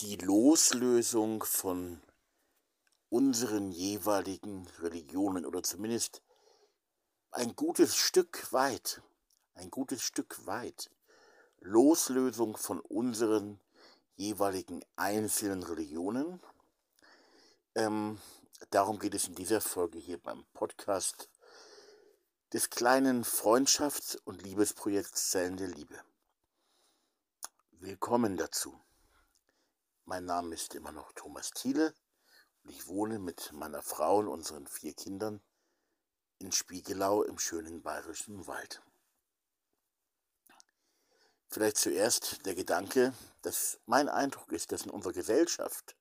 [0.00, 2.00] die Loslösung von
[3.10, 6.22] unseren jeweiligen Religionen oder zumindest
[7.32, 9.02] ein gutes Stück weit,
[9.52, 10.90] ein gutes Stück weit
[11.58, 13.60] Loslösung von unseren
[14.16, 16.40] jeweiligen einzelnen Religionen.
[17.74, 18.18] Ähm,
[18.70, 21.28] darum geht es in dieser Folge hier beim Podcast
[22.54, 26.02] des kleinen Freundschafts- und Liebesprojekts Zellen der Liebe.
[27.72, 28.80] Willkommen dazu.
[30.10, 31.94] Mein Name ist immer noch Thomas Thiele
[32.64, 35.40] und ich wohne mit meiner Frau und unseren vier Kindern
[36.40, 38.82] in Spiegelau im schönen bayerischen Wald.
[41.48, 45.94] Vielleicht zuerst der Gedanke, dass mein Eindruck ist, dass in unserer Gesellschaft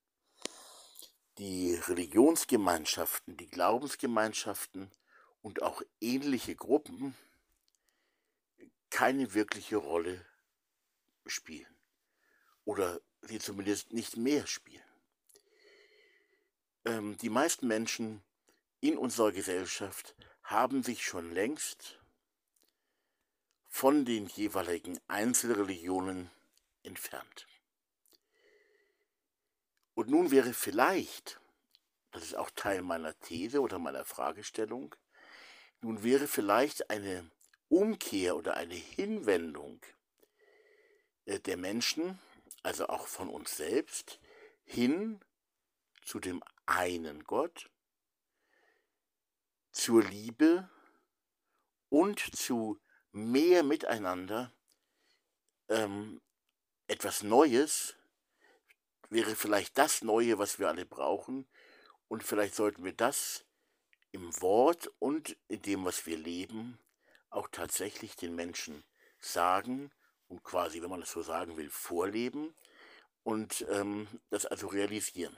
[1.38, 4.92] die Religionsgemeinschaften, die Glaubensgemeinschaften
[5.44, 7.16] und auch ähnliche Gruppen
[8.90, 10.26] keine wirkliche Rolle
[11.28, 11.78] spielen
[12.66, 14.84] oder sie zumindest nicht mehr spielen.
[16.86, 18.22] Ähm, die meisten Menschen
[18.82, 22.00] in unserer Gesellschaft haben sich schon längst
[23.68, 26.32] von den jeweiligen Einzelreligionen
[26.84, 27.46] entfernt.
[29.94, 31.40] Und nun wäre vielleicht,
[32.12, 34.96] das ist auch Teil meiner These oder meiner Fragestellung,
[35.82, 37.30] nun wäre vielleicht eine
[37.68, 39.82] Umkehr oder eine Hinwendung
[41.26, 42.20] äh, der Menschen
[42.64, 44.20] also auch von uns selbst,
[44.64, 45.24] hin
[46.04, 47.70] zu dem einen Gott,
[49.72, 50.70] zur Liebe
[51.90, 52.80] und zu
[53.12, 54.54] mehr Miteinander,
[55.70, 56.22] ähm,
[56.88, 57.96] etwas Neues,
[59.10, 61.48] wäre vielleicht das Neue, was wir alle brauchen.
[62.08, 63.46] Und vielleicht sollten wir das
[64.12, 66.80] im Wort und in dem, was wir leben,
[67.30, 68.84] auch tatsächlich den Menschen
[69.20, 69.92] sagen
[70.30, 72.54] und quasi, wenn man das so sagen will, vorleben
[73.24, 75.36] und ähm, das also realisieren.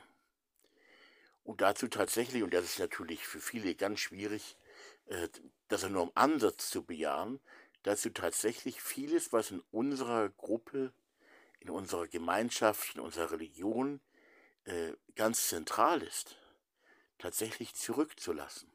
[1.44, 4.58] Und dazu tatsächlich, und das ist natürlich für viele ganz schwierig,
[5.08, 5.28] äh,
[5.70, 7.40] das nur um Ansatz zu bejahen,
[7.84, 10.94] dazu tatsächlich vieles, was in unserer Gruppe,
[11.60, 14.02] in unserer Gemeinschaft, in unserer Religion
[14.66, 16.36] äh, ganz zentral ist,
[17.18, 18.70] tatsächlich zurückzulassen.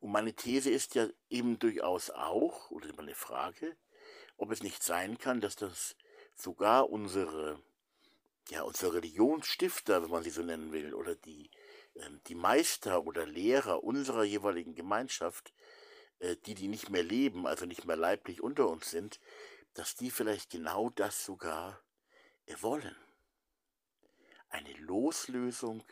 [0.00, 3.76] Und meine These ist ja eben durchaus auch, oder meine Frage,
[4.36, 5.96] ob es nicht sein kann, dass das
[6.34, 7.62] sogar unsere,
[8.48, 11.50] ja, unsere Religionsstifter, wenn man sie so nennen will, oder die,
[11.94, 15.54] äh, die Meister oder Lehrer unserer jeweiligen Gemeinschaft,
[16.18, 19.20] äh, die, die nicht mehr leben, also nicht mehr leiblich unter uns sind,
[19.74, 21.80] dass die vielleicht genau das sogar
[22.60, 22.96] wollen.
[24.48, 25.82] Eine Loslösung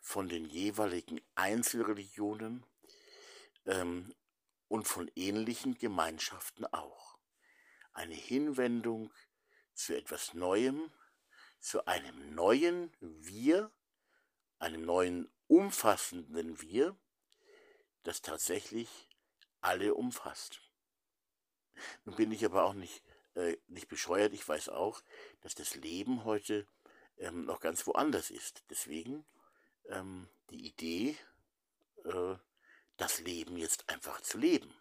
[0.00, 2.64] von den jeweiligen Einzelreligionen
[3.66, 4.14] ähm,
[4.68, 7.15] und von ähnlichen Gemeinschaften auch
[7.96, 9.10] eine Hinwendung
[9.72, 10.92] zu etwas Neuem,
[11.58, 13.72] zu einem neuen Wir,
[14.58, 16.96] einem neuen umfassenden Wir,
[18.02, 19.08] das tatsächlich
[19.60, 20.60] alle umfasst.
[22.04, 23.02] Nun bin ich aber auch nicht,
[23.34, 25.02] äh, nicht bescheuert, ich weiß auch,
[25.40, 26.66] dass das Leben heute
[27.16, 28.62] ähm, noch ganz woanders ist.
[28.70, 29.26] Deswegen
[29.88, 31.16] ähm, die Idee,
[32.04, 32.36] äh,
[32.98, 34.74] das Leben jetzt einfach zu leben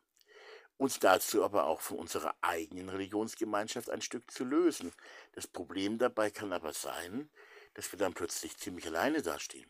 [0.78, 4.92] uns dazu aber auch von unserer eigenen Religionsgemeinschaft ein Stück zu lösen.
[5.34, 7.30] Das Problem dabei kann aber sein,
[7.74, 9.70] dass wir dann plötzlich ziemlich alleine dastehen.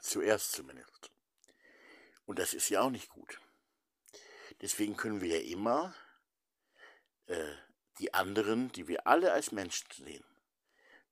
[0.00, 1.10] Zuerst zumindest.
[2.26, 3.40] Und das ist ja auch nicht gut.
[4.60, 5.94] Deswegen können wir ja immer
[7.26, 7.54] äh,
[7.98, 10.24] die anderen, die wir alle als Menschen sehen,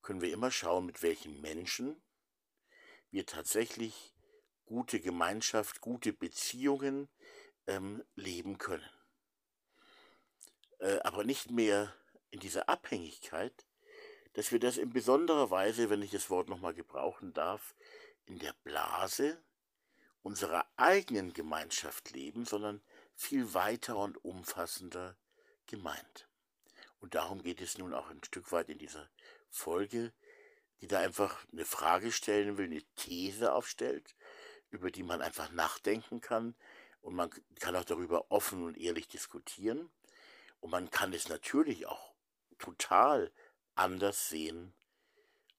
[0.03, 2.01] können wir immer schauen, mit welchen Menschen
[3.11, 4.15] wir tatsächlich
[4.67, 7.09] gute Gemeinschaft, gute Beziehungen,
[7.67, 8.89] ähm, leben können.
[10.79, 11.93] Äh, aber nicht mehr
[12.31, 13.67] in dieser Abhängigkeit,
[14.35, 17.75] dass wir das in besonderer Weise, wenn ich das Wort nochmal gebrauchen darf,
[18.27, 19.41] in der Blase
[20.23, 22.83] unserer eigenen Gemeinschaft leben, sondern
[23.15, 25.17] viel weiter und umfassender
[25.67, 26.29] gemeint.
[27.01, 29.09] Und darum geht es nun auch ein Stück weit in dieser
[29.49, 30.13] Folge,
[30.81, 34.15] die da einfach eine Frage stellen will, eine These aufstellt,
[34.71, 36.55] über die man einfach nachdenken kann,
[37.07, 37.31] und man
[37.61, 39.93] kann auch darüber offen und ehrlich diskutieren.
[40.59, 42.17] Und man kann es natürlich auch
[42.59, 43.33] total
[43.77, 44.75] anders sehen,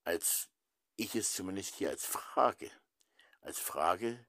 [0.04, 0.50] als
[0.98, 2.70] ich es zumindest hier als Frage,
[3.40, 4.28] als Frage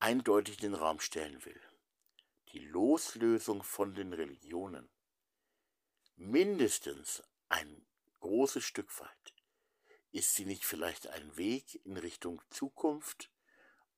[0.00, 1.58] eindeutig in den Raum stellen will.
[2.52, 4.90] Die Loslösung von den Religionen,
[6.16, 7.86] mindestens ein
[8.20, 9.34] großes Stück weit,
[10.12, 13.30] ist sie nicht vielleicht ein Weg in Richtung Zukunft,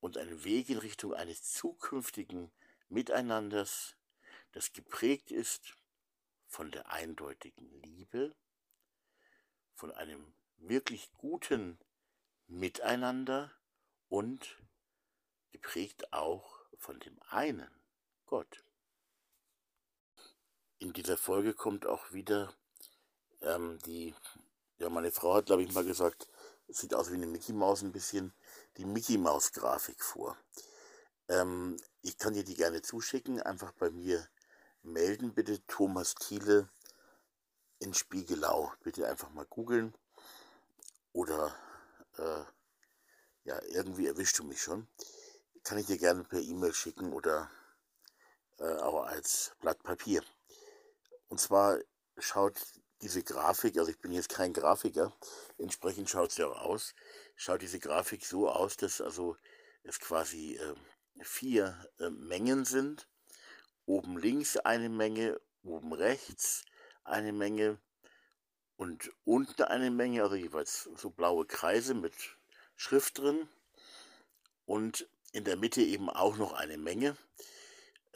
[0.06, 2.52] und ein Weg in Richtung eines zukünftigen
[2.88, 3.96] Miteinanders,
[4.52, 5.74] das geprägt ist
[6.46, 8.32] von der eindeutigen Liebe,
[9.74, 11.80] von einem wirklich guten
[12.46, 13.50] Miteinander
[14.08, 14.56] und
[15.50, 17.68] geprägt auch von dem einen
[18.26, 18.62] Gott.
[20.78, 22.54] In dieser Folge kommt auch wieder
[23.40, 24.14] ähm, die,
[24.78, 26.28] ja, meine Frau hat, glaube ich, mal gesagt,
[26.68, 28.32] es sieht aus wie eine Mickey Maus ein bisschen,
[28.76, 30.36] die Mickey Maus Grafik vor.
[31.28, 34.28] Ähm, ich kann dir die gerne zuschicken, einfach bei mir
[34.82, 36.68] melden, bitte Thomas Thiele
[37.78, 38.72] in Spiegelau.
[38.82, 39.94] Bitte einfach mal googeln
[41.12, 41.54] oder
[42.18, 42.44] äh,
[43.44, 44.88] ja, irgendwie erwischst du mich schon.
[45.62, 47.50] Kann ich dir gerne per E-Mail schicken oder
[48.58, 50.22] äh, auch als Blatt Papier.
[51.28, 51.78] Und zwar
[52.18, 52.54] schaut
[53.02, 55.12] diese Grafik, also ich bin jetzt kein Grafiker,
[55.58, 56.94] entsprechend schaut es ja auch aus,
[57.34, 59.36] schaut diese Grafik so aus, dass also
[59.82, 60.74] es quasi äh,
[61.22, 63.08] vier äh, Mengen sind.
[63.84, 66.64] Oben links eine Menge, oben rechts
[67.04, 67.78] eine Menge
[68.76, 72.14] und unten eine Menge, also jeweils so blaue Kreise mit
[72.74, 73.48] Schrift drin.
[74.64, 77.16] Und in der Mitte eben auch noch eine Menge.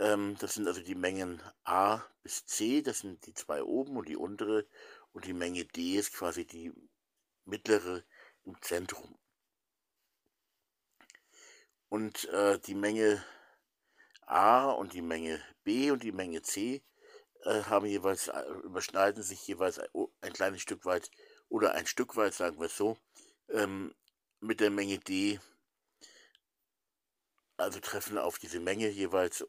[0.00, 4.08] Ähm, das sind also die Mengen A bis C, das sind die zwei oben und
[4.08, 4.67] die untere.
[5.12, 6.73] Und die Menge D ist quasi die
[7.44, 8.02] mittlere
[8.44, 9.19] im Zentrum.
[11.88, 13.23] Und äh, die Menge
[14.26, 16.82] A und die Menge B und die Menge C
[17.43, 19.88] äh, haben jeweils, äh, überschneiden sich jeweils ein,
[20.23, 21.11] ein, kleines Stück weit
[21.49, 22.97] oder ein Stück weit, sagen wir es so,
[23.49, 23.94] ähm,
[24.38, 25.41] mit der Menge D,
[27.56, 29.47] also treffen auf diese Menge jeweils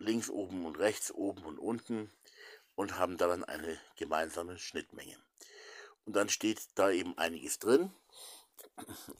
[0.00, 2.10] links oben und rechts oben und unten
[2.74, 5.16] und haben dann eine gemeinsame Schnittmenge.
[6.04, 7.92] Und dann steht da eben einiges drin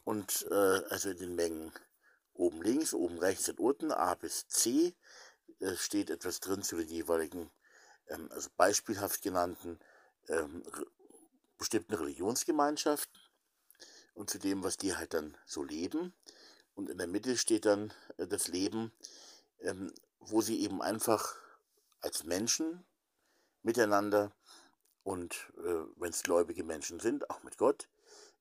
[0.04, 0.54] und äh,
[0.88, 1.72] also in den Mengen
[2.32, 4.96] oben links, oben rechts und unten, A bis C,
[5.60, 7.50] äh, steht etwas drin zu den jeweiligen,
[8.08, 9.78] ähm, also beispielhaft genannten
[10.28, 10.64] ähm,
[11.58, 13.20] bestimmten Religionsgemeinschaften
[14.14, 16.14] und zu dem, was die halt dann so leben.
[16.74, 18.92] Und in der Mitte steht dann äh, das Leben,
[19.60, 21.34] ähm, wo sie eben einfach
[22.00, 22.84] als Menschen
[23.62, 24.32] miteinander
[25.02, 27.88] und äh, wenn es gläubige Menschen sind, auch mit Gott,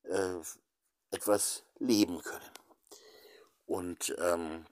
[0.04, 0.36] äh,
[1.10, 2.50] etwas leben können.
[3.66, 4.66] Und ähm,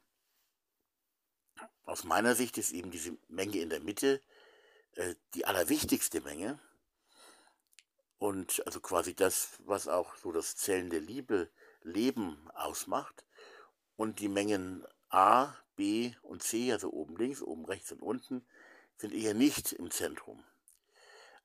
[1.84, 4.20] aus meiner Sicht ist eben diese Menge in der Mitte
[4.92, 6.58] äh, die allerwichtigste Menge.
[8.18, 11.50] Und also quasi das, was auch so das zählende Liebe,
[11.82, 13.24] Leben ausmacht.
[13.96, 18.44] Und die Mengen A, B und C, also oben links, oben rechts und unten,
[18.96, 20.44] sind eher nicht im Zentrum.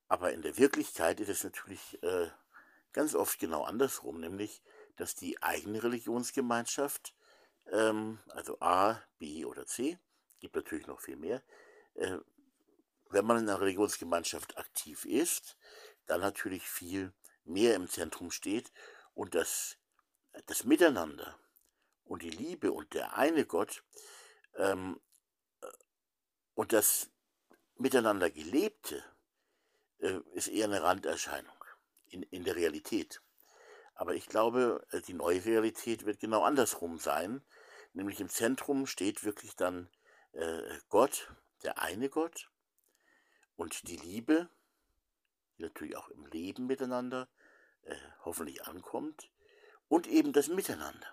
[0.07, 2.29] Aber in der Wirklichkeit ist es natürlich äh,
[2.91, 4.61] ganz oft genau andersrum, nämlich
[4.95, 7.13] dass die eigene Religionsgemeinschaft
[7.71, 9.97] ähm, also A, B oder C,
[10.39, 11.43] gibt natürlich noch viel mehr.
[11.93, 12.17] Äh,
[13.09, 15.57] wenn man in einer Religionsgemeinschaft aktiv ist,
[16.07, 17.13] dann natürlich viel
[17.45, 18.71] mehr im Zentrum steht
[19.13, 19.77] und das,
[20.47, 21.37] das Miteinander
[22.05, 23.83] und die Liebe und der eine Gott
[24.55, 24.99] ähm,
[26.55, 27.09] und das
[27.75, 29.03] Miteinander Gelebte
[29.99, 31.55] äh, ist eher eine Randerscheinung
[32.07, 33.21] in, in der Realität.
[33.95, 37.43] Aber ich glaube, äh, die neue Realität wird genau andersrum sein.
[37.93, 39.89] Nämlich im Zentrum steht wirklich dann
[40.33, 41.31] äh, Gott,
[41.63, 42.49] der eine Gott
[43.55, 44.49] und die Liebe,
[45.57, 47.29] die natürlich auch im Leben miteinander
[47.83, 47.95] äh,
[48.25, 49.29] hoffentlich ankommt
[49.87, 51.07] und eben das Miteinander,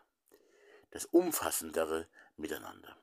[0.91, 2.97] das umfassendere Miteinander.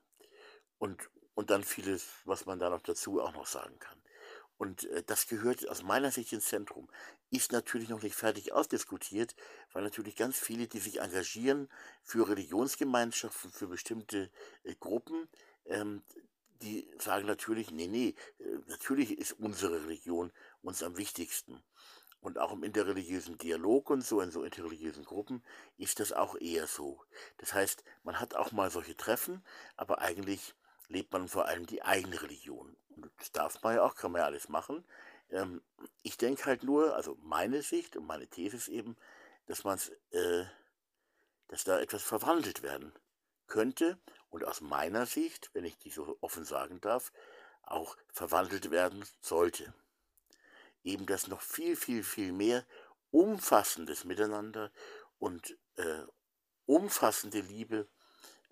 [0.80, 3.98] Und, und dann vieles, was man da noch dazu auch noch sagen kann.
[4.58, 6.90] Und äh, das gehört aus meiner Sicht ins Zentrum.
[7.30, 9.36] Ist natürlich noch nicht fertig ausdiskutiert,
[9.74, 11.70] weil natürlich ganz viele, die sich engagieren
[12.04, 14.32] für Religionsgemeinschaften, für bestimmte
[14.64, 15.28] äh, Gruppen,
[15.66, 16.04] ähm,
[16.62, 20.32] die sagen natürlich, nee, nee, äh, natürlich ist unsere Religion
[20.64, 21.62] uns am wichtigsten.
[22.20, 25.44] Und auch im interreligiösen Dialog und so, in so interreligiösen Gruppen,
[25.78, 27.00] ist das auch eher so.
[27.38, 29.44] Das heißt, man hat auch mal solche Treffen,
[29.76, 30.56] aber eigentlich
[30.88, 32.76] lebt man vor allem die eigene Religion.
[33.18, 34.86] Das darf man ja auch, kann man ja alles machen.
[35.30, 35.62] Ähm,
[36.04, 38.96] ich denke halt nur, also meine Sicht und meine These ist eben,
[39.46, 39.80] dass man
[40.12, 40.46] äh,
[41.48, 42.94] dass da etwas verwandelt werden
[43.48, 43.98] könnte
[44.30, 47.12] und aus meiner Sicht, wenn ich die so offen sagen darf,
[47.64, 49.74] auch verwandelt werden sollte.
[50.84, 52.66] Eben das noch viel, viel, viel mehr
[53.12, 54.72] umfassendes Miteinander
[55.20, 56.04] und äh,
[56.66, 57.88] umfassende Liebe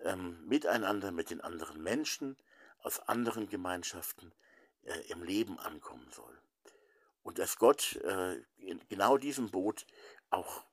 [0.06, 2.38] ähm, miteinander mit den anderen Menschen
[2.80, 4.34] aus anderen Gemeinschaften
[4.84, 6.40] äh, im Leben ankommen soll.
[7.24, 9.86] Und dass Gott äh, in genau diesem Boot
[10.30, 10.64] auch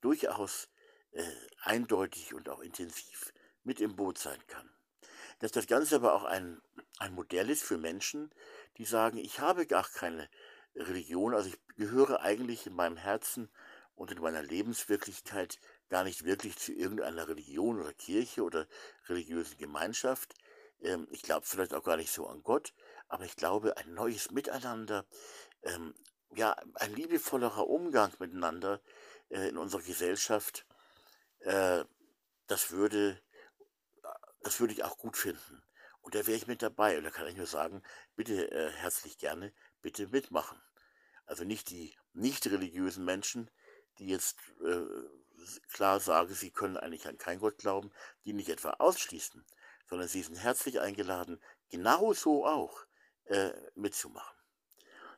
[0.00, 0.68] durchaus
[1.12, 1.22] äh,
[1.62, 3.32] eindeutig und auch intensiv
[3.62, 4.68] mit im Boot sein kann.
[5.40, 6.60] Dass das Ganze aber auch ein,
[6.98, 8.30] ein Modell ist für Menschen,
[8.78, 10.28] die sagen, ich habe gar keine
[10.74, 13.50] Religion, also ich gehöre eigentlich in meinem Herzen
[13.94, 15.58] und in meiner Lebenswirklichkeit
[15.90, 18.66] gar nicht wirklich zu irgendeiner Religion oder Kirche oder
[19.08, 20.34] religiösen Gemeinschaft.
[20.80, 22.72] Ähm, ich glaube vielleicht auch gar nicht so an Gott,
[23.08, 25.04] aber ich glaube, ein neues Miteinander,
[25.62, 25.94] ähm,
[26.34, 28.80] ja, ein liebevollerer Umgang miteinander
[29.28, 30.64] äh, in unserer Gesellschaft,
[31.40, 31.84] äh,
[32.46, 33.20] das würde,
[34.42, 35.62] das würde ich auch gut finden.
[36.02, 36.96] Und da wäre ich mit dabei.
[36.98, 37.82] Und da kann ich nur sagen,
[38.16, 40.60] bitte äh, herzlich gerne, bitte mitmachen.
[41.26, 43.50] Also nicht die nicht religiösen Menschen,
[43.98, 44.84] die jetzt äh,
[45.72, 47.90] klar sagen, sie können eigentlich an kein Gott glauben,
[48.24, 49.44] die nicht etwa ausschließen,
[49.88, 52.86] sondern sie sind herzlich eingeladen, genauso auch
[53.24, 54.36] äh, mitzumachen.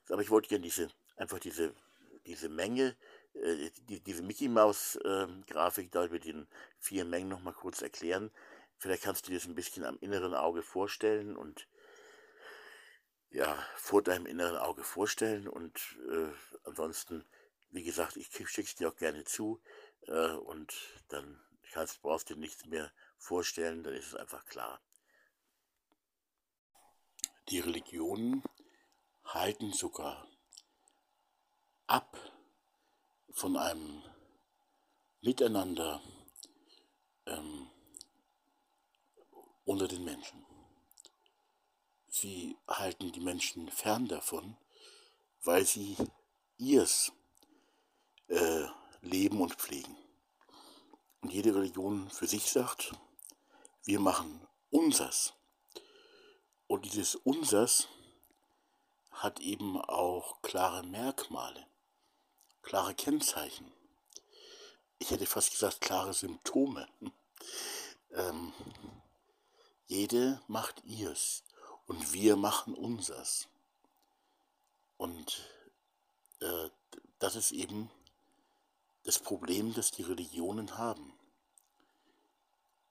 [0.08, 1.74] Aber ich wollte gerne diese, einfach diese,
[2.26, 2.96] diese Menge,
[3.34, 6.46] äh, die, diese Mickey Maus äh, Grafik da mit den
[6.78, 8.30] vier Mengen nochmal kurz erklären.
[8.78, 11.68] Vielleicht kannst du dir das ein bisschen am inneren Auge vorstellen und
[13.30, 16.28] ja, vor deinem inneren Auge vorstellen und äh,
[16.64, 17.24] ansonsten,
[17.70, 19.62] wie gesagt, ich schicke es dir auch gerne zu
[20.06, 20.74] äh, und
[21.08, 21.40] dann
[21.72, 24.80] kannst, brauchst du dir nichts mehr vorstellen, dann ist es einfach klar.
[27.48, 28.42] Die Religionen
[29.24, 30.28] halten sogar
[31.86, 32.18] ab
[33.30, 34.02] von einem
[35.20, 36.02] Miteinander
[37.26, 37.70] ähm,
[39.64, 40.44] unter den Menschen.
[42.08, 44.56] Sie halten die Menschen fern davon,
[45.42, 45.96] weil sie
[46.58, 47.12] ihrs
[48.28, 48.66] äh,
[49.02, 49.96] leben und pflegen.
[51.20, 52.92] Und jede Religion für sich sagt,
[53.84, 54.40] wir machen
[54.70, 55.34] unsers.
[56.66, 57.88] Und dieses unsers
[59.10, 61.66] hat eben auch klare Merkmale,
[62.62, 63.70] klare Kennzeichen.
[64.98, 66.88] Ich hätte fast gesagt, klare Symptome.
[68.12, 68.52] ähm,
[69.86, 71.44] jede macht ihrs
[71.86, 73.48] und wir machen unsers.
[74.96, 75.48] Und
[76.40, 76.70] äh,
[77.18, 77.90] das ist eben
[79.04, 81.12] das Problem, das die Religionen haben.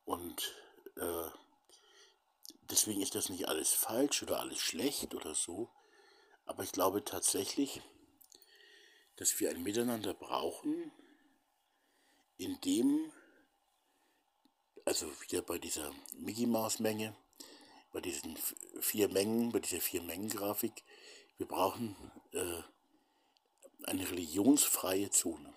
[0.06, 0.56] Und
[0.98, 1.30] äh,
[2.70, 5.70] deswegen ist das nicht alles falsch oder alles schlecht oder so.
[6.46, 7.82] Aber ich glaube tatsächlich,
[9.16, 10.92] dass wir ein Miteinander brauchen,
[12.38, 13.12] in dem,
[14.84, 17.16] also wieder bei dieser Mickey Maus Menge,
[17.92, 18.38] bei diesen
[18.80, 20.84] vier Mengen, bei dieser vier Mengen Grafik,
[21.38, 21.96] wir brauchen
[22.32, 22.64] äh,
[23.84, 25.54] eine religionsfreie Zone.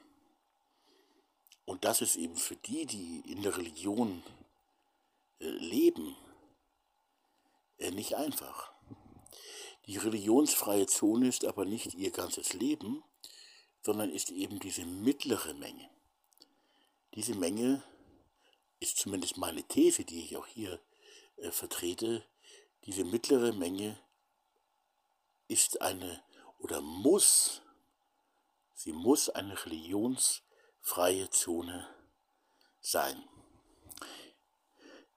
[1.64, 4.22] Und das ist eben für die, die in der Religion
[5.40, 6.16] äh, leben,
[7.78, 8.72] äh, nicht einfach.
[9.86, 13.02] Die religionsfreie Zone ist aber nicht ihr ganzes Leben,
[13.82, 15.90] sondern ist eben diese mittlere Menge.
[17.14, 17.82] Diese Menge
[18.80, 20.80] ist zumindest meine These, die ich auch hier
[21.36, 22.24] äh, vertrete,
[22.84, 23.98] diese mittlere Menge
[25.48, 26.22] ist eine
[26.58, 27.62] oder muss,
[28.74, 29.56] sie muss eine
[30.84, 31.86] religionsfreie Zone
[32.80, 33.22] sein.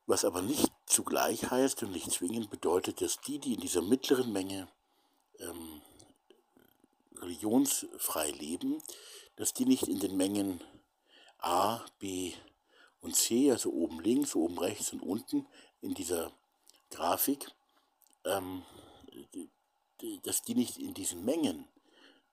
[0.05, 4.31] Was aber nicht zugleich heißt und nicht zwingend bedeutet, dass die, die in dieser mittleren
[4.31, 4.69] Menge
[5.39, 5.81] ähm,
[7.17, 8.81] religionsfrei leben,
[9.35, 10.63] dass die nicht in den Mengen
[11.39, 12.33] A, B
[13.01, 15.45] und C, also oben links, oben rechts und unten
[15.81, 16.31] in dieser
[16.89, 17.51] Grafik,
[18.23, 18.63] ähm,
[20.23, 21.67] dass die nicht in diesen Mengen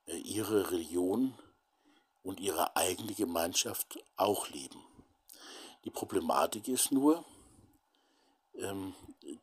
[0.07, 1.37] äh, ihre Religion
[2.25, 4.83] und ihre eigene Gemeinschaft auch leben.
[5.85, 7.25] Die Problematik ist nur,
[8.57, 8.95] ähm,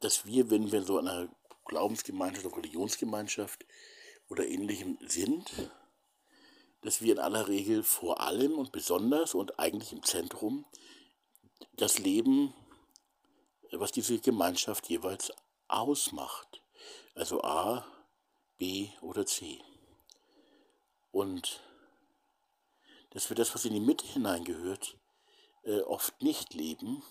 [0.02, 1.30] dass wir, wenn wir in so einer
[1.66, 3.66] Glaubensgemeinschaft oder Religionsgemeinschaft
[4.28, 5.72] oder ähnlichem sind,
[6.82, 10.66] dass wir in aller Regel vor allem und besonders und eigentlich im Zentrum
[11.78, 12.54] das Leben
[13.80, 15.32] was diese Gemeinschaft jeweils
[15.68, 16.62] ausmacht.
[17.16, 17.86] Also A,
[18.58, 19.62] B oder C.
[21.12, 21.62] Und
[23.12, 24.98] dass wir das, was in die Mitte hineingehört,
[25.64, 27.04] äh, oft nicht leben,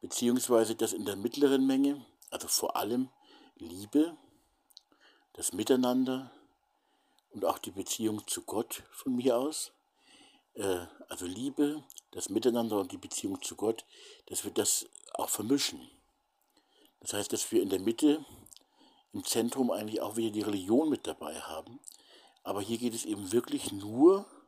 [0.00, 3.08] beziehungsweise dass in der mittleren Menge, also vor allem
[3.56, 4.16] Liebe,
[5.34, 6.30] das Miteinander
[7.30, 9.72] und auch die Beziehung zu Gott von mir aus,
[10.54, 13.84] äh, also Liebe, das Miteinander und die Beziehung zu Gott,
[14.26, 15.90] dass wir das auch vermischen.
[17.00, 18.24] Das heißt, dass wir in der Mitte,
[19.12, 21.80] im Zentrum eigentlich auch wieder die Religion mit dabei haben.
[22.42, 24.39] Aber hier geht es eben wirklich nur, also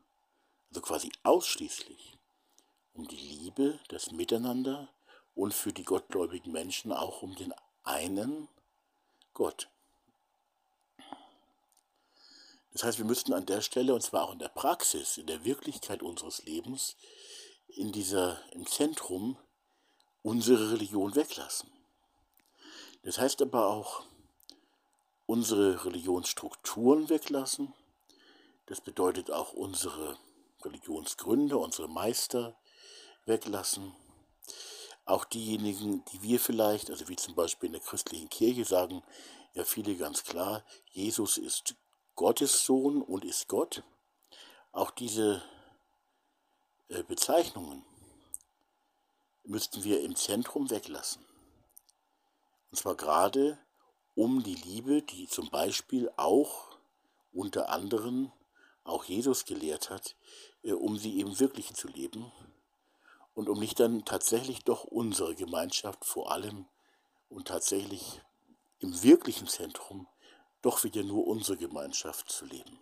[0.83, 2.19] quasi ausschließlich,
[2.95, 4.89] um die Liebe, das Miteinander
[5.35, 8.49] und für die gottgläubigen Menschen auch um den einen
[9.35, 9.69] Gott.
[12.73, 15.45] Das heißt, wir müssten an der Stelle, und zwar auch in der Praxis, in der
[15.45, 16.97] Wirklichkeit unseres Lebens,
[17.69, 19.37] in dieser, im Zentrum
[20.23, 21.71] unsere Religion weglassen.
[23.03, 24.05] Das heißt aber auch
[25.27, 27.73] unsere Religionsstrukturen weglassen.
[28.67, 30.17] Das bedeutet auch unsere
[30.65, 32.57] Religionsgründer, unsere Meister
[33.27, 33.95] weglassen.
[35.05, 39.03] Auch diejenigen, die wir vielleicht, also wie zum Beispiel in der christlichen Kirche sagen,
[39.55, 41.75] ja viele ganz klar, Jesus ist
[42.15, 43.83] Gottes Sohn und ist Gott.
[44.71, 45.43] Auch diese
[46.89, 47.85] äh, Bezeichnungen
[49.45, 51.25] müssten wir im Zentrum weglassen.
[52.71, 53.59] Und zwar gerade
[54.15, 56.79] um die Liebe, die zum Beispiel auch
[57.33, 58.31] unter anderem
[58.85, 60.17] auch Jesus gelehrt hat,
[60.65, 62.31] um sie eben wirklich zu leben
[63.35, 66.67] und um nicht dann tatsächlich doch unsere Gemeinschaft vor allem
[67.29, 68.21] und tatsächlich
[68.79, 70.07] im wirklichen Zentrum
[70.61, 72.79] doch wieder nur unsere Gemeinschaft zu leben.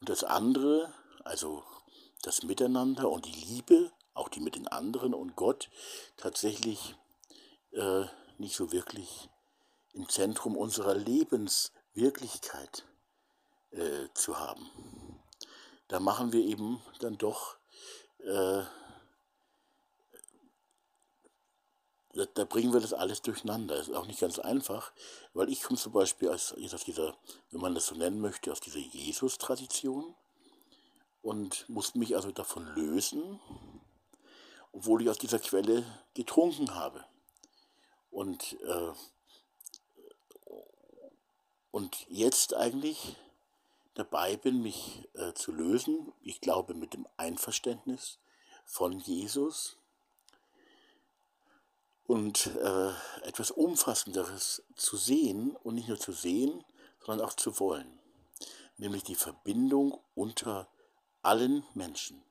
[0.00, 0.92] Und das andere,
[1.24, 1.62] also
[2.22, 5.70] das Miteinander und die Liebe, auch die mit den anderen und Gott,
[6.16, 6.94] tatsächlich
[7.72, 8.04] äh,
[8.38, 9.28] nicht so wirklich
[9.92, 12.86] im Zentrum unserer Lebenswirklichkeit
[13.70, 14.70] äh, zu haben.
[15.88, 17.56] Da machen wir eben dann doch,
[18.18, 18.62] äh,
[22.14, 23.76] da, da, bringen wir das alles durcheinander.
[23.76, 24.92] Das ist auch nicht ganz einfach,
[25.34, 27.16] weil ich komme zum Beispiel aus, aus dieser,
[27.50, 30.14] wenn man das so nennen möchte, aus dieser Jesus-Tradition
[31.22, 33.40] und musste mich also davon lösen,
[34.72, 37.04] obwohl ich aus dieser Quelle getrunken habe.
[38.10, 38.92] Und, äh,
[41.70, 43.16] und jetzt eigentlich
[43.94, 48.18] dabei bin, mich äh, zu lösen, ich glaube mit dem Einverständnis
[48.64, 49.76] von Jesus
[52.06, 52.90] und äh,
[53.22, 56.64] etwas Umfassenderes zu sehen und nicht nur zu sehen,
[57.00, 57.98] sondern auch zu wollen,
[58.76, 60.68] nämlich die Verbindung unter
[61.22, 62.22] allen Menschen.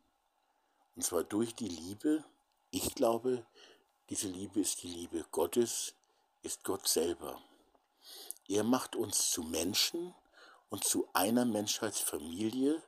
[0.96, 2.24] Und zwar durch die Liebe.
[2.70, 3.46] Ich glaube,
[4.10, 5.96] diese Liebe ist die Liebe Gottes,
[6.44, 7.42] ist Gott selber.
[8.48, 10.14] Er macht uns zu Menschen
[10.74, 12.82] und zu einer Menschheitsfamilie,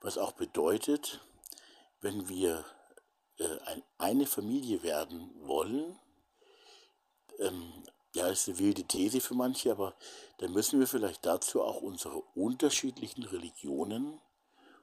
[0.00, 1.20] was auch bedeutet,
[2.00, 2.64] wenn wir
[3.36, 5.98] äh, ein, eine Familie werden wollen,
[7.38, 7.70] ähm,
[8.14, 9.94] ja, ist eine wilde These für manche, aber
[10.38, 14.18] dann müssen wir vielleicht dazu auch unsere unterschiedlichen Religionen,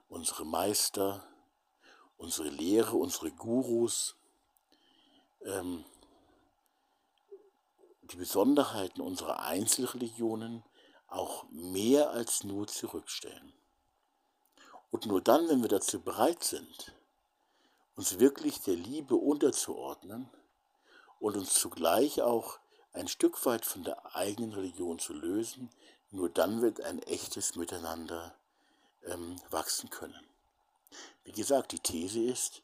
[0.07, 1.27] unsere Meister,
[2.15, 4.17] unsere Lehre, unsere Gurus,
[5.41, 5.83] ähm,
[8.03, 10.63] die Besonderheiten unserer Einzelreligionen
[11.07, 13.53] auch mehr als nur zurückstellen.
[14.91, 16.93] Und nur dann, wenn wir dazu bereit sind,
[17.95, 20.29] uns wirklich der Liebe unterzuordnen
[21.19, 22.59] und uns zugleich auch
[22.93, 25.69] ein Stück weit von der eigenen Religion zu lösen,
[26.11, 28.35] nur dann wird ein echtes Miteinander
[29.03, 30.25] ähm, wachsen können.
[31.23, 32.61] Wie gesagt, die These ist,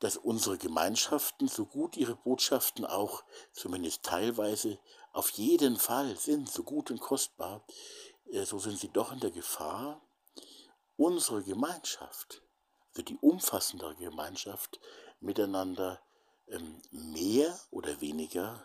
[0.00, 4.78] dass unsere Gemeinschaften, so gut ihre Botschaften auch zumindest teilweise
[5.12, 7.64] auf jeden Fall sind, so gut und kostbar,
[8.30, 10.00] äh, so sind sie doch in der Gefahr,
[10.96, 12.42] unsere Gemeinschaft,
[12.90, 14.80] also die umfassendere Gemeinschaft,
[15.20, 16.00] miteinander
[16.48, 18.64] ähm, mehr oder weniger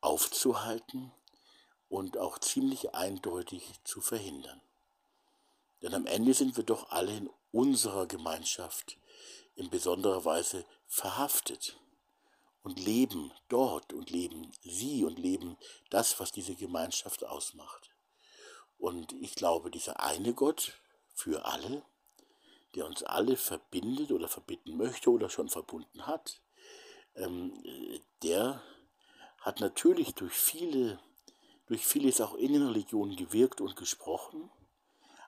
[0.00, 1.12] aufzuhalten
[1.88, 4.60] und auch ziemlich eindeutig zu verhindern.
[5.82, 8.98] Denn am Ende sind wir doch alle in unserer Gemeinschaft
[9.56, 11.78] in besonderer Weise verhaftet
[12.62, 15.56] und leben dort und leben sie und leben
[15.90, 17.90] das, was diese Gemeinschaft ausmacht.
[18.78, 20.72] Und ich glaube, dieser eine Gott
[21.14, 21.82] für alle,
[22.74, 26.40] der uns alle verbindet oder verbinden möchte oder schon verbunden hat,
[27.14, 27.52] ähm,
[28.22, 28.62] der
[29.40, 30.98] hat natürlich durch viele,
[31.66, 34.50] durch vieles auch in den Religionen gewirkt und gesprochen,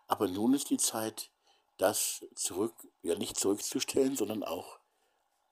[0.07, 1.31] aber nun ist die Zeit,
[1.79, 4.79] das zurück, ja nicht zurückzustellen, sondern auch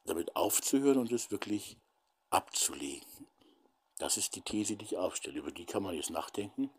[0.04, 1.78] damit aufzuhören und es wirklich
[2.30, 3.08] abzulegen.
[3.98, 5.38] Das ist die These, die ich aufstelle.
[5.38, 6.70] Über die kann man jetzt nachdenken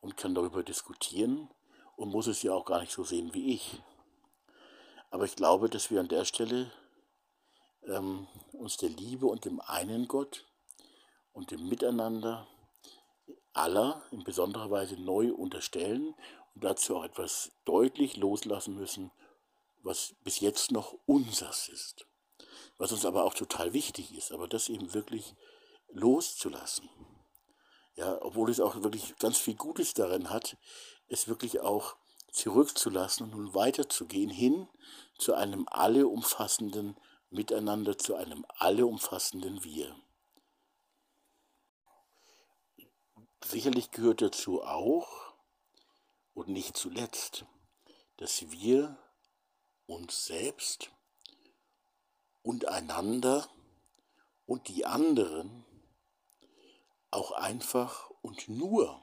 [0.00, 1.48] und kann darüber diskutieren
[1.96, 3.80] und muss es ja auch gar nicht so sehen wie ich.
[5.10, 6.70] Aber ich glaube, dass wir an der Stelle
[7.84, 10.46] ähm, uns der Liebe und dem einen Gott
[11.32, 12.46] und dem Miteinander
[13.52, 16.14] aller in besonderer Weise neu unterstellen
[16.60, 19.10] dazu etwas deutlich loslassen müssen,
[19.82, 22.06] was bis jetzt noch unsers ist.
[22.78, 25.34] Was uns aber auch total wichtig ist, aber das eben wirklich
[25.88, 26.88] loszulassen.
[27.96, 30.56] Ja, obwohl es auch wirklich ganz viel Gutes darin hat,
[31.08, 31.96] es wirklich auch
[32.32, 34.68] zurückzulassen und nun weiterzugehen hin
[35.18, 36.96] zu einem alleumfassenden
[37.30, 39.94] Miteinander, zu einem alleumfassenden Wir.
[43.44, 45.29] Sicherlich gehört dazu auch,
[46.34, 47.44] und nicht zuletzt,
[48.16, 48.98] dass wir
[49.86, 50.90] uns selbst
[52.42, 53.48] und einander
[54.46, 55.64] und die anderen
[57.10, 59.02] auch einfach und nur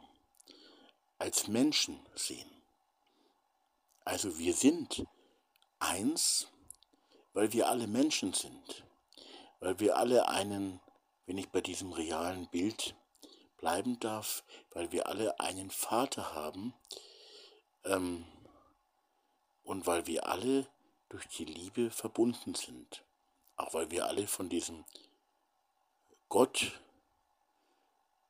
[1.17, 2.49] als Menschen sehen.
[4.05, 5.05] Also wir sind
[5.79, 6.47] eins,
[7.33, 8.85] weil wir alle Menschen sind,
[9.59, 10.79] weil wir alle einen,
[11.25, 12.95] wenn ich bei diesem realen Bild
[13.57, 16.73] bleiben darf, weil wir alle einen Vater haben
[17.85, 18.25] ähm,
[19.63, 20.67] und weil wir alle
[21.09, 23.03] durch die Liebe verbunden sind,
[23.55, 24.85] auch weil wir alle von diesem
[26.29, 26.79] Gott,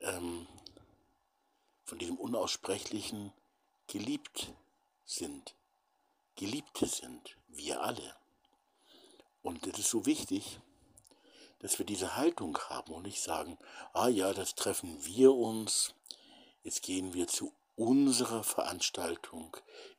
[0.01, 0.47] ähm,
[1.83, 3.33] von diesem Unaussprechlichen
[3.87, 4.53] geliebt
[5.05, 5.55] sind,
[6.35, 8.15] Geliebte sind, wir alle.
[9.41, 10.59] Und es ist so wichtig,
[11.59, 13.57] dass wir diese Haltung haben und nicht sagen,
[13.93, 15.95] ah ja, das treffen wir uns,
[16.63, 19.55] jetzt gehen wir zu unserer Veranstaltung,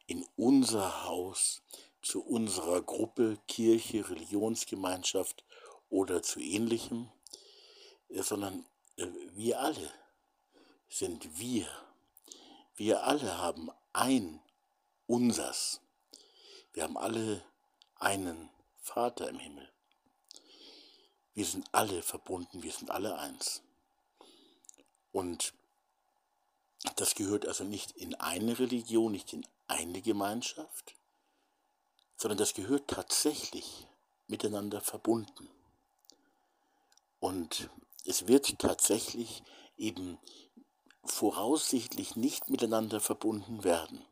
[0.06, 1.62] in unser Haus,
[2.02, 5.44] zu unserer Gruppe, Kirche, Religionsgemeinschaft
[5.88, 7.10] oder zu ähnlichem,
[8.08, 9.90] äh, sondern äh, wir alle
[10.88, 11.66] sind wir.
[12.76, 14.40] Wir alle haben ein
[15.06, 15.80] Unsers.
[16.72, 17.44] Wir haben alle
[17.96, 19.68] einen Vater im Himmel.
[21.34, 23.62] Wir sind alle verbunden, wir sind alle eins.
[25.12, 25.54] Und
[26.96, 30.94] das gehört also nicht in eine Religion, nicht in eine Gemeinschaft,
[32.16, 33.86] sondern das gehört tatsächlich
[34.26, 35.48] miteinander verbunden.
[37.20, 37.68] Und
[38.04, 39.42] es wird tatsächlich
[39.76, 40.18] eben
[41.04, 44.04] voraussichtlich nicht miteinander verbunden werden,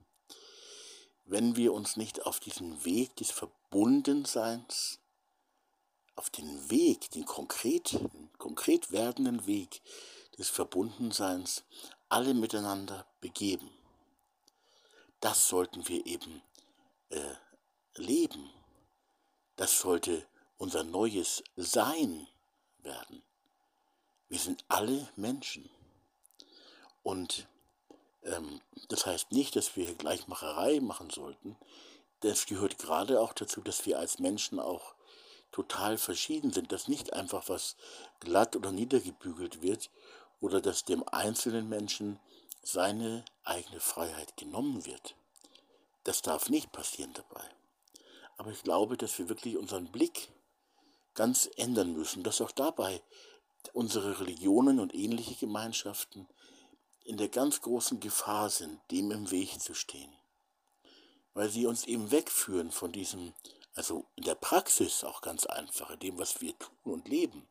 [1.24, 5.00] wenn wir uns nicht auf diesen Weg des Verbundenseins,
[6.14, 7.98] auf den Weg, den konkret,
[8.38, 9.82] konkret werdenden Weg
[10.38, 11.64] des Verbundenseins
[12.08, 13.70] alle miteinander begeben.
[15.20, 16.42] Das sollten wir eben
[17.10, 17.34] äh,
[17.94, 18.50] leben.
[19.56, 20.26] Das sollte
[20.58, 22.26] unser neues Sein
[22.78, 23.22] werden.
[24.28, 25.68] Wir sind alle Menschen.
[27.02, 27.46] Und
[28.24, 31.56] ähm, das heißt nicht, dass wir Gleichmacherei machen sollten.
[32.20, 34.94] Das gehört gerade auch dazu, dass wir als Menschen auch
[35.52, 37.76] total verschieden sind, dass nicht einfach was
[38.20, 39.90] glatt oder niedergebügelt wird
[40.46, 42.20] oder dass dem einzelnen Menschen
[42.62, 45.16] seine eigene Freiheit genommen wird.
[46.04, 47.42] Das darf nicht passieren dabei.
[48.36, 50.28] Aber ich glaube, dass wir wirklich unseren Blick
[51.14, 53.02] ganz ändern müssen, dass auch dabei
[53.72, 56.28] unsere Religionen und ähnliche Gemeinschaften
[57.02, 60.12] in der ganz großen Gefahr sind, dem im Weg zu stehen.
[61.34, 63.34] Weil sie uns eben wegführen von diesem,
[63.74, 67.48] also in der Praxis auch ganz einfach, dem, was wir tun und leben.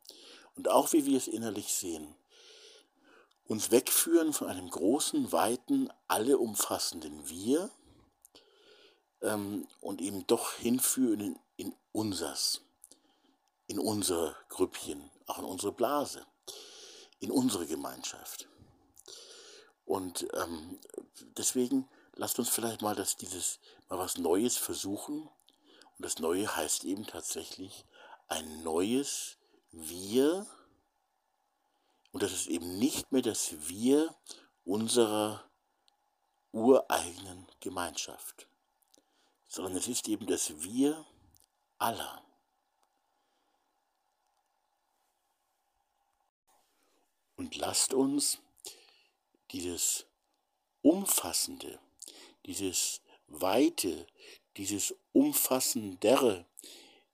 [0.56, 2.16] Und auch wie wir es innerlich sehen.
[3.48, 7.72] Uns wegführen von einem großen, weiten, alle umfassenden Wir,
[9.22, 12.62] ähm, und eben doch hinführen in, in unsers,
[13.68, 16.26] in unser Grüppchen, auch in unsere Blase,
[17.20, 18.48] in unsere Gemeinschaft.
[19.86, 20.80] Und ähm,
[21.38, 25.22] deswegen lasst uns vielleicht mal das, dieses, mal was Neues versuchen.
[25.22, 27.86] Und das Neue heißt eben tatsächlich
[28.28, 29.38] ein neues
[29.72, 30.46] Wir.
[32.16, 34.16] Und das ist eben nicht mehr das Wir
[34.64, 35.44] unserer
[36.54, 38.48] ureigenen Gemeinschaft
[39.56, 41.06] sondern es ist eben das Wir
[41.78, 42.22] aller.
[47.38, 48.40] Und lasst uns
[49.52, 50.08] dieses
[50.82, 51.80] Umfassende,
[52.46, 54.08] dieses Weite,
[54.58, 56.46] dieses Umfassendere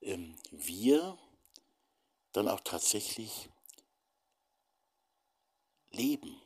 [0.01, 1.19] ähm, Wir
[2.31, 3.49] dann auch tatsächlich
[5.91, 6.41] leben.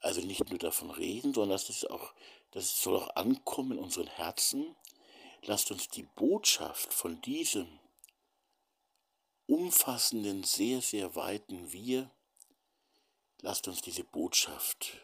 [0.00, 2.12] Also nicht nur davon reden, sondern dass es auch
[2.56, 4.74] das soll auch ankommen in unseren Herzen.
[5.42, 7.68] Lasst uns die Botschaft von diesem
[9.46, 12.10] umfassenden, sehr, sehr weiten Wir,
[13.42, 14.96] lasst uns diese Botschaft,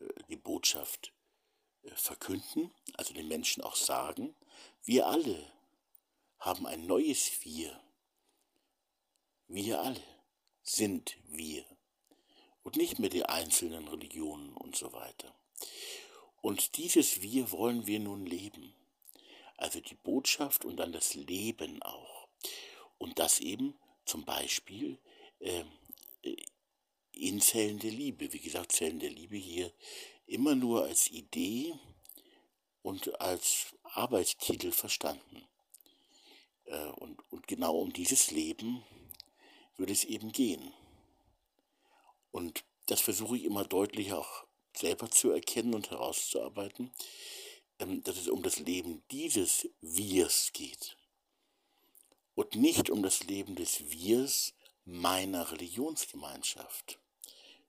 [0.00, 1.14] äh, die Botschaft
[1.82, 4.36] äh, verkünden, also den Menschen auch sagen,
[4.84, 5.50] wir alle
[6.38, 7.80] haben ein neues Wir.
[9.46, 10.04] Wir alle
[10.62, 11.64] sind wir
[12.68, 15.34] und nicht mehr die einzelnen Religionen und so weiter.
[16.42, 18.74] Und dieses Wir wollen wir nun leben.
[19.56, 22.28] Also die Botschaft und dann das Leben auch.
[22.98, 24.98] Und das eben zum Beispiel
[25.40, 25.66] ähm,
[26.22, 26.36] äh,
[27.12, 28.34] in Zellen der Liebe.
[28.34, 29.72] Wie gesagt, Zellen der Liebe hier
[30.26, 31.72] immer nur als Idee
[32.82, 35.48] und als Arbeitstitel verstanden.
[36.66, 38.84] Äh, und, und genau um dieses Leben
[39.78, 40.74] würde es eben gehen.
[42.30, 46.92] Und das versuche ich immer deutlich auch selber zu erkennen und herauszuarbeiten,
[47.78, 50.96] ähm, dass es um das Leben dieses Wirs geht.
[52.34, 56.98] Und nicht um das Leben des Wirs meiner Religionsgemeinschaft,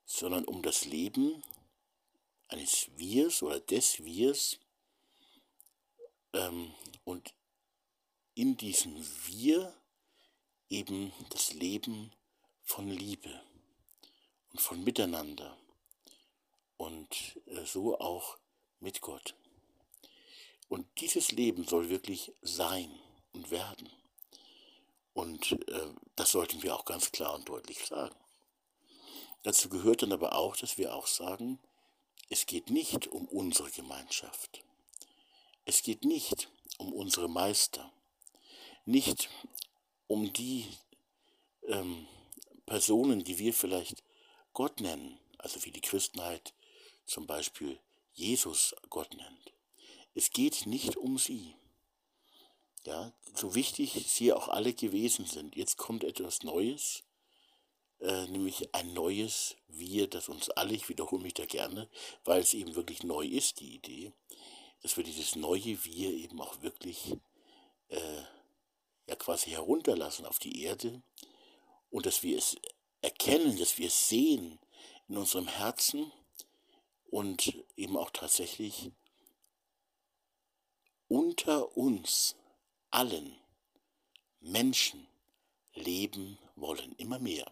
[0.06, 1.44] sondern um das Leben
[2.48, 4.60] eines Wirs oder des Wirs
[6.34, 7.34] ähm, und
[8.36, 8.96] in diesem
[9.26, 9.76] Wir
[10.70, 12.12] eben das Leben
[12.64, 13.42] von Liebe
[14.52, 15.58] und von Miteinander
[16.78, 18.38] und äh, so auch
[18.80, 19.36] mit Gott.
[20.70, 22.92] Und dieses Leben soll wirklich sein
[23.34, 23.90] und werden.
[25.14, 28.16] Und äh, das sollten wir auch ganz klar und deutlich sagen.
[29.44, 31.60] Dazu gehört dann aber auch, dass wir auch sagen,
[32.30, 34.64] es geht nicht um unsere Gemeinschaft.
[35.66, 37.92] Es geht nicht um unsere Meister.
[38.86, 39.30] Nicht
[40.08, 40.68] um die
[41.68, 42.08] ähm,
[42.66, 44.04] Personen, die wir vielleicht
[44.54, 46.54] Gott nennen, also wie die Christenheit
[47.06, 47.80] zum Beispiel
[48.14, 49.54] Jesus Gott nennt.
[50.14, 51.56] Es geht nicht um sie.
[52.86, 55.56] Ja, so wichtig sie auch alle gewesen sind.
[55.56, 57.04] Jetzt kommt etwas Neues,
[58.00, 61.90] äh, nämlich ein neues Wir, das uns alle, ich wiederhole mich da gerne,
[62.24, 64.14] weil es eben wirklich neu ist, die Idee,
[64.82, 67.16] dass wir dieses neue Wir eben auch wirklich
[67.90, 68.22] äh,
[69.08, 71.02] ja quasi herunterlassen auf die Erde
[71.90, 72.56] und dass wir es
[73.02, 74.60] erkennen, dass wir es sehen
[75.08, 76.12] in unserem Herzen
[77.10, 78.92] und eben auch tatsächlich
[81.08, 82.36] unter uns
[82.92, 83.36] allen
[84.40, 85.08] Menschen
[85.74, 87.52] leben wollen, immer mehr.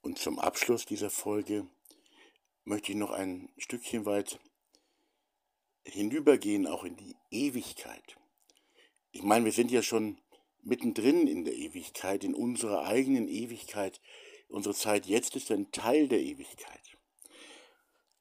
[0.00, 1.66] Und zum Abschluss dieser Folge
[2.64, 4.40] möchte ich noch ein Stückchen weit
[5.84, 8.16] hinübergehen, auch in die Ewigkeit.
[9.10, 10.18] Ich meine, wir sind ja schon
[10.62, 14.00] mittendrin in der Ewigkeit, in unserer eigenen Ewigkeit.
[14.48, 16.80] Unsere Zeit jetzt ist ein Teil der Ewigkeit.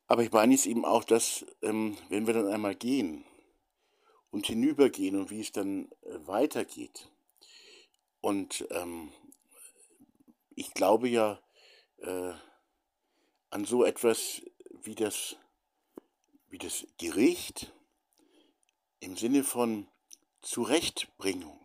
[0.07, 3.23] Aber ich meine es eben auch, dass, ähm, wenn wir dann einmal gehen
[4.29, 7.09] und hinübergehen und wie es dann äh, weitergeht.
[8.19, 9.11] Und ähm,
[10.55, 11.41] ich glaube ja
[11.97, 12.33] äh,
[13.49, 14.41] an so etwas
[14.83, 15.37] wie das,
[16.49, 17.71] wie das Gericht
[18.99, 19.87] im Sinne von
[20.41, 21.60] Zurechtbringung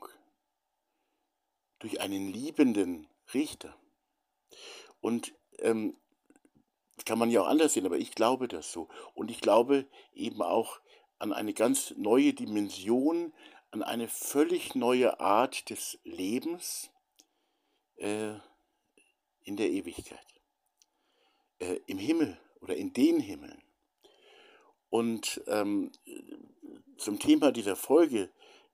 [1.79, 3.77] durch einen liebenden Richter.
[5.01, 5.97] Und ähm,
[6.97, 8.89] das kann man ja auch anders sehen, aber ich glaube das so.
[9.15, 10.81] Und ich glaube eben auch
[11.19, 13.33] an eine ganz neue Dimension,
[13.71, 16.91] an eine völlig neue Art des Lebens
[17.97, 18.35] äh,
[19.43, 20.27] in der Ewigkeit,
[21.59, 23.62] äh, im Himmel oder in den Himmeln.
[24.89, 25.93] Und ähm,
[26.97, 28.31] zum Thema dieser Folge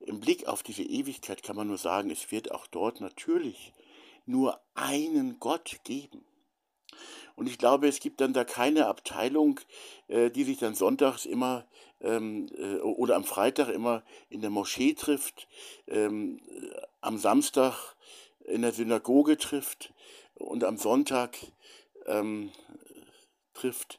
[0.07, 3.73] im Blick auf diese Ewigkeit kann man nur sagen, es wird auch dort natürlich
[4.27, 6.25] nur einen Gott geben.
[7.35, 9.61] Und ich glaube, es gibt dann da keine Abteilung,
[10.09, 11.67] äh, die sich dann sonntags immer
[12.01, 15.49] ähm, äh, oder am Freitag immer in der Moschee trifft,
[15.87, 16.41] ähm,
[17.01, 17.97] am Samstag
[18.45, 19.95] in der Synagoge trifft
[20.35, 21.38] und am Sonntag
[22.07, 22.53] ähm,
[23.55, 23.99] trifft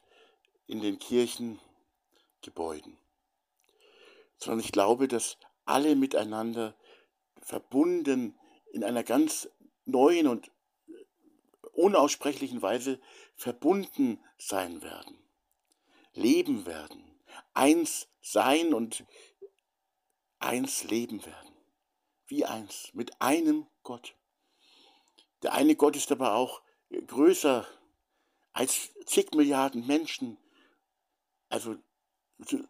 [0.67, 2.97] in den Kirchengebäuden.
[4.37, 6.75] Sondern ich glaube, dass alle miteinander
[7.41, 8.37] verbunden
[8.71, 9.49] in einer ganz
[9.85, 10.51] neuen und
[11.73, 12.99] unaussprechlichen Weise
[13.35, 15.17] verbunden sein werden,
[16.13, 17.03] leben werden,
[17.53, 19.05] eins sein und
[20.39, 21.51] eins leben werden.
[22.27, 24.15] Wie eins, mit einem Gott.
[25.41, 26.61] Der eine Gott ist aber auch
[27.07, 27.67] größer
[28.53, 30.37] als zig Milliarden Menschen.
[31.49, 31.75] Also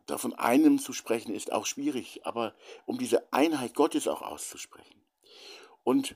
[0.06, 2.54] davon einem zu sprechen ist auch schwierig, aber
[2.86, 5.02] um diese Einheit Gottes auch auszusprechen.
[5.84, 6.16] Und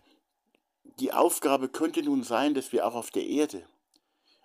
[0.99, 3.67] die Aufgabe könnte nun sein, dass wir auch auf der Erde,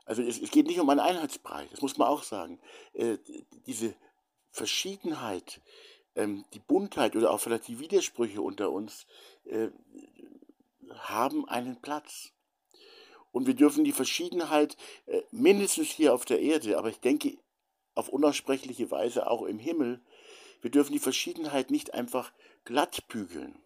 [0.04, 2.60] also es, es geht nicht um einen Einheitsbrei, das muss man auch sagen,
[2.92, 3.18] äh,
[3.66, 3.94] diese
[4.50, 5.60] Verschiedenheit,
[6.14, 9.06] ähm, die Buntheit oder auch vielleicht die Widersprüche unter uns
[9.44, 9.68] äh,
[10.90, 12.32] haben einen Platz.
[13.30, 17.38] Und wir dürfen die Verschiedenheit äh, mindestens hier auf der Erde, aber ich denke
[17.94, 20.00] auf unaussprechliche Weise auch im Himmel,
[20.60, 22.32] wir dürfen die Verschiedenheit nicht einfach
[22.64, 23.58] glatt bügeln.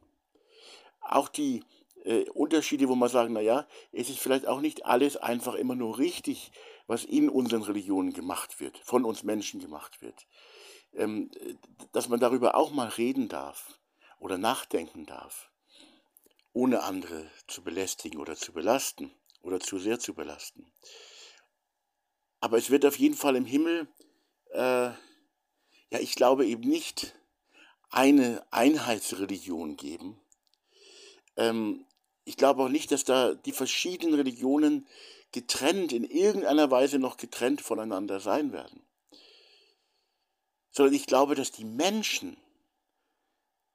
[1.01, 1.63] Auch die
[2.05, 5.99] äh, Unterschiede, wo man sagen, naja, es ist vielleicht auch nicht alles einfach immer nur
[5.99, 6.53] richtig,
[6.87, 10.27] was in unseren Religionen gemacht wird, von uns Menschen gemacht wird.
[10.95, 11.31] Ähm,
[11.93, 13.79] dass man darüber auch mal reden darf
[14.19, 15.51] oder nachdenken darf,
[16.53, 19.13] ohne andere zu belästigen oder zu belasten
[19.43, 20.73] oder zu sehr zu belasten.
[22.41, 23.89] Aber es wird auf jeden Fall im Himmel,
[24.57, 24.93] äh,
[25.91, 27.15] ja, ich glaube eben nicht
[27.91, 30.19] eine Einheitsreligion geben,
[31.37, 31.85] ähm,
[32.25, 34.87] ich glaube auch nicht, dass da die verschiedenen Religionen
[35.31, 38.83] getrennt, in irgendeiner Weise noch getrennt voneinander sein werden.
[40.71, 42.37] Sondern ich glaube, dass die Menschen,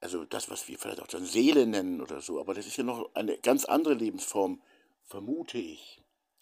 [0.02, 2.84] also das, was wir vielleicht auch dann Seele nennen oder so, aber das ist ja
[2.84, 4.62] noch eine ganz andere Lebensform,
[5.06, 6.02] vermute ich,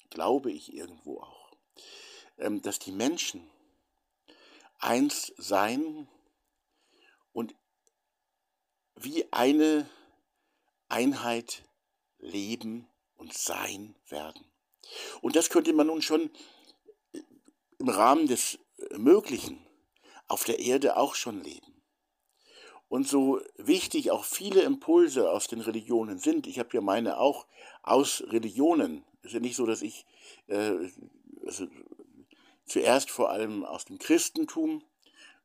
[0.09, 1.51] glaube ich irgendwo auch,
[2.37, 3.47] ähm, dass die Menschen
[4.79, 6.07] eins sein
[7.31, 7.55] und
[8.95, 9.89] wie eine
[10.87, 11.63] Einheit
[12.17, 12.87] leben
[13.17, 14.45] und sein werden.
[15.21, 16.31] Und das könnte man nun schon
[17.77, 18.59] im Rahmen des
[18.97, 19.65] Möglichen
[20.27, 21.81] auf der Erde auch schon leben.
[22.87, 27.45] Und so wichtig auch viele Impulse aus den Religionen sind, ich habe ja meine auch
[27.83, 29.05] aus Religionen.
[29.21, 30.05] Es ist ja nicht so, dass ich
[30.47, 30.89] äh,
[31.45, 31.67] also
[32.69, 34.83] zuerst vor allem aus dem Christentum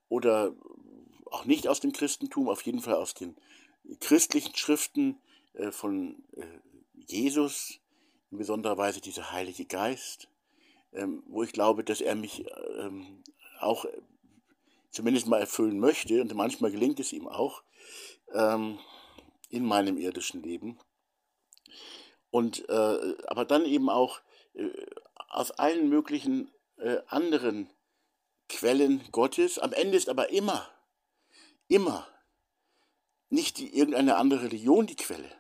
[0.09, 0.55] oder
[1.27, 3.37] auch nicht aus dem Christentum, auf jeden Fall aus den
[4.01, 5.19] christlichen Schriften
[5.55, 6.47] äh, von äh,
[7.07, 7.81] Jesus,
[8.31, 10.29] in besonderer Weise dieser Heilige Geist,
[10.93, 12.45] ähm, wo ich glaube, dass er mich
[12.79, 13.23] ähm,
[13.61, 13.85] auch
[14.91, 17.63] zumindest mal erfüllen möchte, und manchmal gelingt es ihm auch,
[18.33, 18.79] ähm,
[19.49, 20.79] in meinem irdischen Leben.
[22.31, 24.21] Und äh, aber dann eben auch
[25.29, 26.51] aus allen möglichen
[26.85, 27.71] äh, anderen
[28.49, 29.59] Quellen Gottes.
[29.59, 30.69] Am Ende ist aber immer,
[31.67, 32.07] immer
[33.31, 35.31] nicht die, irgendeine andere Religion die Quelle,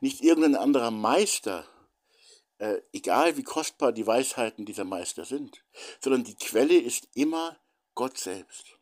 [0.00, 1.68] nicht irgendein anderer Meister,
[2.58, 5.64] äh, egal wie kostbar die Weisheiten dieser Meister sind,
[6.00, 7.58] sondern die Quelle ist immer
[7.94, 8.78] Gott selbst.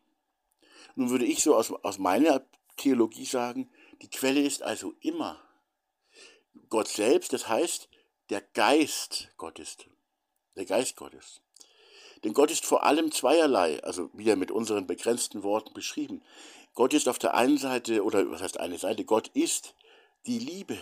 [0.95, 2.45] Nun würde ich so aus, aus meiner
[2.77, 3.71] Theologie sagen,
[4.03, 5.41] die Quelle ist also immer
[6.69, 7.89] Gott selbst, das heißt
[8.29, 9.77] der Geist Gottes,
[10.55, 11.41] der Geist Gottes.
[12.23, 16.21] Denn Gott ist vor allem zweierlei, also wieder mit unseren begrenzten Worten beschrieben.
[16.73, 19.75] Gott ist auf der einen Seite, oder was heißt eine Seite, Gott ist
[20.25, 20.77] die Liebe.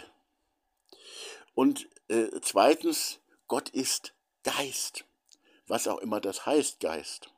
[1.54, 5.06] Und äh, zweitens, Gott ist Geist,
[5.68, 7.30] was auch immer das heißt, Geist.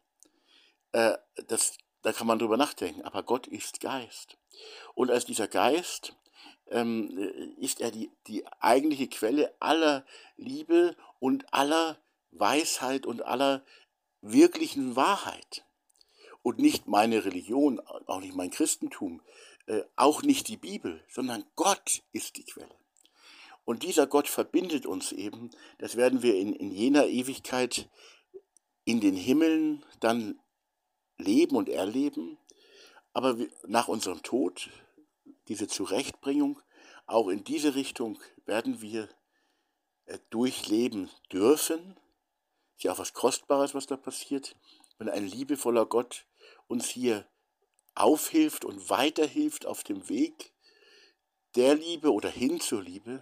[0.92, 4.38] Äh, das, da kann man drüber nachdenken, aber Gott ist Geist.
[4.94, 6.16] Und als dieser Geist
[6.68, 7.18] ähm,
[7.58, 10.06] ist er die, die eigentliche Quelle aller
[10.38, 11.98] Liebe und aller
[12.32, 13.64] Weisheit und aller
[14.22, 15.66] wirklichen Wahrheit.
[16.42, 19.22] Und nicht meine Religion, auch nicht mein Christentum,
[19.68, 22.76] äh, auch nicht die Bibel, sondern Gott ist die Quelle.
[23.66, 27.90] Und dieser Gott verbindet uns eben, das werden wir in, in jener Ewigkeit
[28.86, 30.40] in den Himmeln dann
[31.18, 32.38] leben und erleben,
[33.14, 34.70] aber nach unserem Tod,
[35.48, 36.60] diese Zurechtbringung,
[37.06, 39.10] auch in diese Richtung werden wir
[40.06, 41.98] äh, durchleben dürfen.
[42.80, 44.56] Ist ja auch was Kostbares, was da passiert,
[45.00, 46.26] wenn ein liebevoller Gott
[46.70, 47.28] uns hier
[47.94, 50.54] aufhilft und weiterhilft auf dem Weg
[51.56, 53.22] der Liebe oder hin zur Liebe.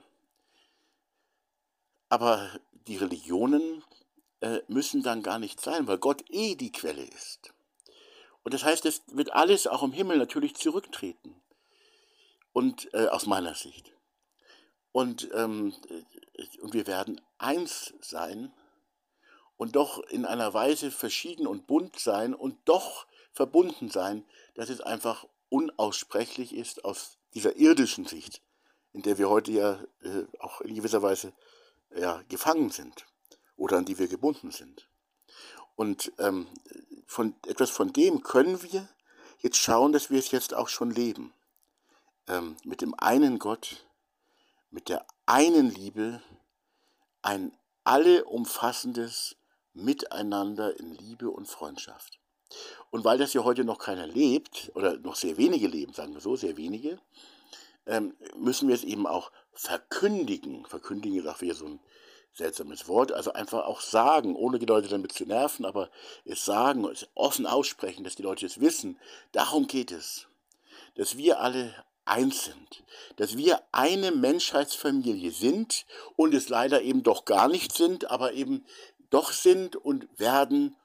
[2.07, 3.83] Aber die Religionen
[4.41, 7.51] äh, müssen dann gar nicht sein, weil Gott eh die Quelle ist.
[8.43, 11.33] Und das heißt, es wird alles auch im Himmel natürlich zurücktreten.
[12.53, 13.91] Und äh, aus meiner Sicht.
[14.91, 18.53] Und, ähm, äh, und wir werden eins sein
[19.57, 24.23] und doch in einer Weise verschieden und bunt sein und doch verbunden sein,
[24.55, 28.41] dass es einfach unaussprechlich ist aus dieser irdischen Sicht,
[28.93, 31.33] in der wir heute ja äh, auch in gewisser Weise
[31.95, 33.05] ja, gefangen sind
[33.55, 34.89] oder an die wir gebunden sind.
[35.75, 36.47] Und ähm,
[37.05, 38.87] von, etwas von dem können wir
[39.39, 41.33] jetzt schauen, dass wir es jetzt auch schon leben.
[42.27, 43.87] Ähm, mit dem einen Gott,
[44.69, 46.21] mit der einen Liebe,
[47.21, 47.51] ein
[47.83, 49.36] alle umfassendes
[49.77, 52.19] Miteinander in Liebe und Freundschaft.
[52.91, 56.21] Und weil das ja heute noch keiner lebt, oder noch sehr wenige leben, sagen wir
[56.21, 56.99] so, sehr wenige,
[57.85, 60.65] ähm, müssen wir es eben auch verkündigen.
[60.65, 61.79] Verkündigen ist auch wieder so ein
[62.33, 65.89] seltsames Wort, also einfach auch sagen, ohne die Leute damit zu nerven, aber
[66.23, 68.99] es sagen, es offen aussprechen, dass die Leute es wissen.
[69.31, 70.27] Darum geht es.
[70.95, 71.73] Dass wir alle
[72.05, 72.83] eins sind,
[73.17, 75.85] dass wir eine Menschheitsfamilie sind
[76.15, 78.65] und es leider eben doch gar nicht sind, aber eben
[79.09, 80.75] doch sind und werden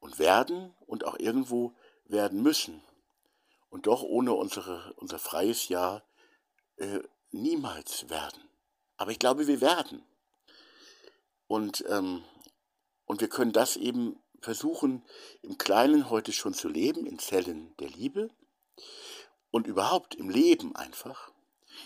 [0.00, 2.82] und werden und auch irgendwo werden müssen.
[3.70, 6.02] Und doch ohne unsere, unser freies Ja
[6.76, 8.48] äh, niemals werden.
[8.96, 10.02] Aber ich glaube, wir werden.
[11.46, 12.24] Und, ähm,
[13.04, 15.04] und wir können das eben versuchen,
[15.42, 18.30] im Kleinen heute schon zu leben, in Zellen der Liebe
[19.50, 21.32] und überhaupt im Leben einfach,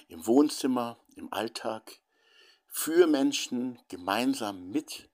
[0.08, 2.00] im Wohnzimmer, im Alltag,
[2.66, 5.08] für Menschen, gemeinsam mit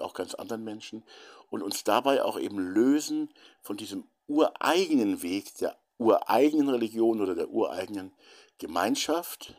[0.00, 1.04] auch ganz anderen Menschen
[1.50, 3.32] und uns dabei auch eben lösen
[3.62, 8.12] von diesem ureigenen Weg der ureigenen Religion oder der ureigenen
[8.58, 9.54] Gemeinschaft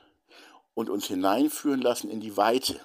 [0.74, 2.80] und uns hineinführen lassen in die Weite.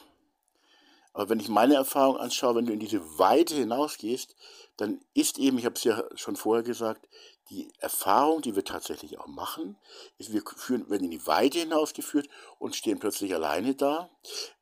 [1.12, 4.36] Aber wenn ich meine Erfahrung anschaue, wenn du in diese Weite hinausgehst,
[4.76, 7.08] dann ist eben, ich habe es ja schon vorher gesagt,
[7.50, 9.76] die Erfahrung, die wir tatsächlich auch machen,
[10.18, 12.28] ist, wir führen, werden in die Weite hinausgeführt
[12.60, 14.08] und stehen plötzlich alleine da,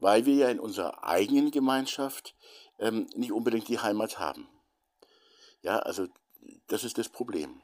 [0.01, 2.35] weil wir ja in unserer eigenen Gemeinschaft
[2.79, 4.49] ähm, nicht unbedingt die Heimat haben.
[5.63, 6.07] Ja, also
[6.69, 7.61] das ist das Problem.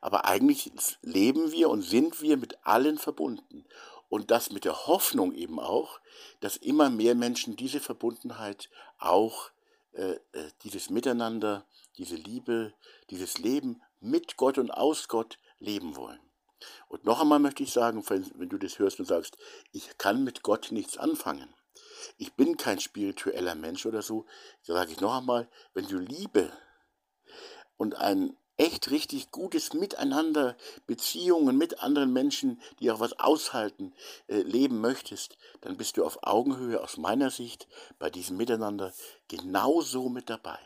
[0.00, 3.64] Aber eigentlich leben wir und sind wir mit allen verbunden.
[4.08, 6.00] Und das mit der Hoffnung eben auch,
[6.40, 9.50] dass immer mehr Menschen diese Verbundenheit auch,
[9.92, 11.66] äh, äh, dieses Miteinander,
[11.98, 12.72] diese Liebe,
[13.10, 16.20] dieses Leben mit Gott und aus Gott leben wollen.
[16.88, 19.36] Und noch einmal möchte ich sagen, wenn, wenn du das hörst und sagst,
[19.72, 21.52] ich kann mit Gott nichts anfangen,
[22.18, 24.26] ich bin kein spiritueller Mensch oder so,
[24.62, 26.52] sage ich noch einmal, wenn du Liebe
[27.76, 30.56] und ein echt richtig gutes Miteinander,
[30.86, 33.94] Beziehungen mit anderen Menschen, die auch was aushalten,
[34.26, 37.68] äh, leben möchtest, dann bist du auf Augenhöhe aus meiner Sicht
[38.00, 38.92] bei diesem Miteinander
[39.28, 40.58] genauso mit dabei.